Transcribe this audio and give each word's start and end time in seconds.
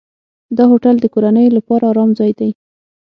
دا 0.57 0.63
هوټل 0.71 0.95
د 0.99 1.05
کورنیو 1.13 1.55
لپاره 1.57 1.83
آرام 1.91 2.09
ځای 2.19 2.31
دی. 2.39 2.49